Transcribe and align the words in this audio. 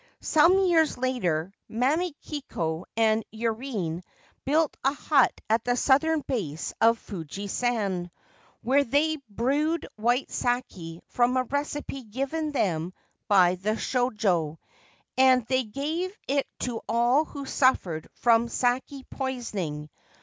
Some 0.23 0.57
years 0.65 0.97
later 0.97 1.53
Mamikiko 1.69 2.85
and 2.97 3.23
Yurine 3.31 4.01
built 4.45 4.75
a 4.83 4.93
hut 4.95 5.31
at 5.47 5.63
the 5.63 5.77
southern 5.77 6.21
base 6.21 6.73
of 6.81 6.97
Fuji 6.97 7.45
San, 7.45 8.09
where 8.63 8.83
they 8.83 9.17
brewed 9.29 9.87
white 9.97 10.31
sake 10.31 11.01
from 11.07 11.37
a 11.37 11.43
recipe 11.43 12.01
given 12.01 12.51
them 12.51 12.93
by 13.27 13.53
the 13.53 13.75
shojo, 13.77 14.57
and 15.19 15.45
they 15.45 15.65
gave 15.65 16.17
it 16.27 16.47
to 16.61 16.81
all 16.89 17.23
who 17.23 17.45
suffered 17.45 18.07
from 18.15 18.47
sake 18.47 19.05
poisoning. 19.11 19.91